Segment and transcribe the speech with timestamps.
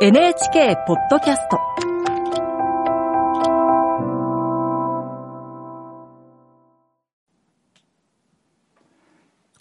[0.00, 1.56] NHK ポッドキャスト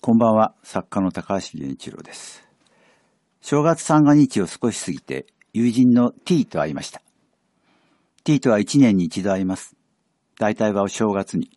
[0.01, 2.43] こんばんは、作家の高橋源一郎です。
[3.41, 7.03] 正月三が日を少し過ぎて、友人の T と会いました。
[8.23, 9.75] T とは一年に一度会います。
[10.39, 11.51] 大体はお正月に。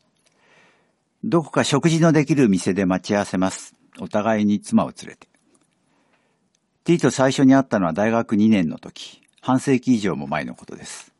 [1.24, 3.74] どこか食事のできる店で待ち合わせます。
[3.98, 5.28] お互いに妻を連れて。
[6.86, 11.12] T と最初に会ったのは大学2年の時、半世紀以上も前のことです。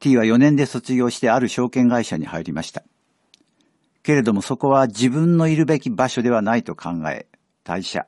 [0.00, 2.82] T は4年で卒業してある証券会社に入りました。
[4.02, 7.26] けれどもそこは自分のいるべき場所ではないと考え、
[7.64, 8.06] 退社。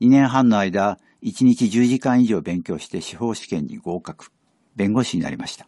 [0.00, 4.30] 2年半の間、1日10時間以上勉強して司法試験に合格。
[4.76, 5.66] 弁護士になりました。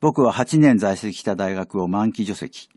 [0.00, 2.70] 僕は8年在籍した大学を満期除籍。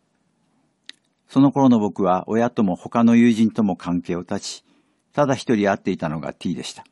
[1.32, 4.66] その頃の僕は親とも他の友人とも関係を断ち、
[5.14, 6.84] ただ一人会っていたのが T でした。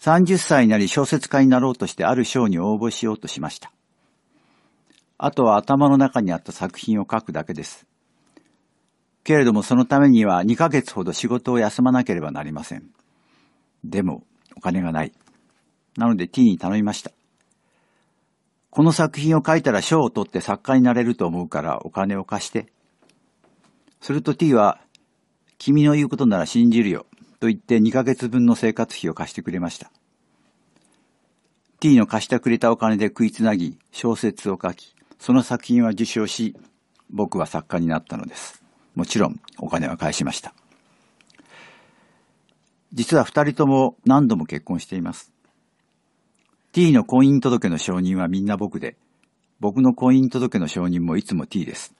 [0.00, 3.72] 30歳になり小説家になろうとしてある賞に応募しようとしました。
[5.18, 7.86] あとは頭の中にあった作品を書くだけです。
[9.24, 12.84] けれどもそのためには2ヶ月ほど仕事を休まなければなりません。
[13.82, 14.22] でも
[14.56, 15.12] お金がない。
[15.96, 17.10] なので T に頼みました。
[18.74, 22.66] この作品を書いたら賞を取って作家になれると思うからお金を貸して。
[24.00, 24.80] すると T は、
[25.58, 27.06] 君の言うことなら信じるよ。
[27.38, 29.92] と言って2ヶ月分の生活費を貸してくれました。
[31.78, 36.56] T の貸してくれたお金で食いつなぎ、小説を書き、その作品は受賞し、
[37.10, 38.64] 僕は作家になったのです。
[38.96, 40.52] もちろんお金は返しました。
[42.92, 45.33] 実は二人とも何度も結婚しています。
[46.74, 48.96] T の婚姻届の承認はみんな僕で、
[49.60, 51.94] 僕の婚姻届の承認もいつも T です。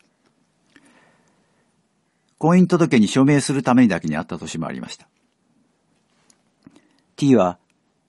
[2.39, 5.07] 婚姻届に署名するためにだけに会った年もありました。
[7.15, 7.61] T は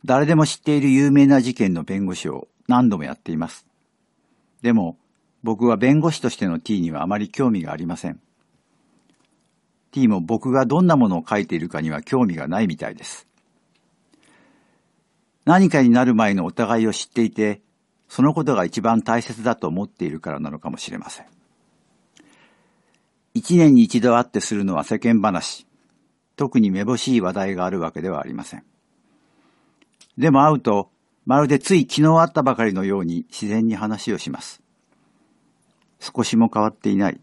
[0.06, 3.68] 誰でも知っている有名な事件の弁護士を何度もやっています。
[4.64, 4.98] でも
[5.44, 8.20] 僕は弁護士としての T にはあまり興味がありません。
[9.92, 13.28] T も僕がどんなものを書いているかには興味がないみたいです。
[15.46, 17.62] 何かになる前のお互いを知っていて、
[18.10, 21.26] そのことが一番大切だと思っているからなのかもしれません。
[23.34, 25.68] 一年に一度会ってするのは世間話。
[26.36, 28.64] 特にめぼしい話題があるわけではありません。
[30.18, 30.90] でも会うと、
[31.26, 34.62] まるでつい昨日会ったばかりのように自然に話をします。
[36.00, 37.20] 少しも変わっていない。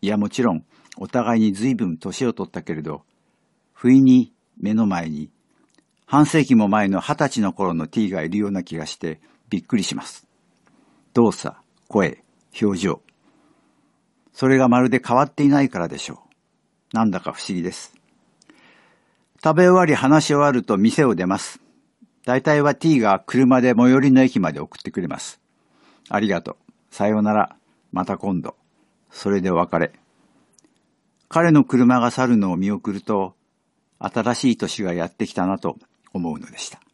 [0.00, 0.64] いやもちろん、
[0.96, 3.02] お互いに随分年を取ったけれど、
[3.72, 5.30] 不意に目の前に
[6.10, 9.20] 半世紀も前の二十歳の頃の T がいるような気がして
[9.50, 10.26] びっくりします。
[11.12, 11.54] 動作、
[11.86, 12.24] 声、
[12.58, 13.02] 表情。
[14.32, 16.22] それがまるで変わっていないからでしょ
[16.94, 16.96] う。
[16.96, 17.94] なんだか不思議です。
[19.44, 21.60] 食べ終わり話し終わると店を出ます。
[22.24, 25.42] 大体は T が車で最寄りの駅まで送ってくれます。
[26.08, 26.56] ありがとう。
[26.90, 27.54] さようなら。
[27.92, 28.56] また今度。
[29.10, 29.92] それでお別れ。
[31.28, 33.34] 彼の車が去るのを見送ると、
[33.98, 35.76] 新しい年がやってきたなと
[36.12, 36.87] 思うのでした。